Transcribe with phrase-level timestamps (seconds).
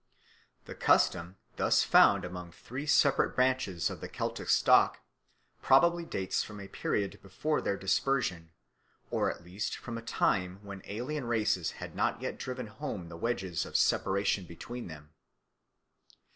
[0.65, 5.01] The custom, thus found among three separate branches of the Celtic stock,
[5.61, 8.49] probably dates from a period before their dispersion,
[9.11, 13.15] or at least from a time when alien races had not yet driven home the
[13.15, 15.11] wedges of separation between them.